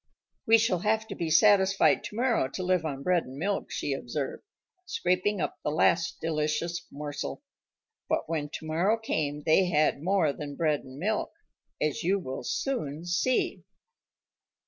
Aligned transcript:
"We 0.47 0.57
shall 0.57 0.79
have 0.79 1.05
to 1.09 1.15
be 1.15 1.29
satisfied 1.29 2.03
tomorrow 2.03 2.47
to 2.47 2.63
live 2.63 2.85
on 2.85 3.03
bread 3.03 3.25
and 3.25 3.37
milk," 3.37 3.69
she 3.69 3.93
observed, 3.93 4.41
scraping 4.87 5.39
up 5.39 5.59
the 5.63 5.69
last 5.69 6.19
delicious 6.19 6.87
morsel. 6.89 7.43
But 8.09 8.27
when 8.27 8.49
tomorrow 8.49 8.97
came 8.97 9.43
they 9.43 9.65
had 9.67 10.01
more 10.01 10.33
than 10.33 10.55
bread 10.55 10.79
and 10.79 10.97
milk, 10.97 11.31
as 11.79 12.01
you 12.03 12.17
will 12.17 12.43
soon 12.43 13.05
see. 13.05 13.63